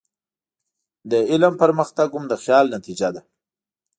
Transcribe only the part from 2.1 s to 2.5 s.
هم د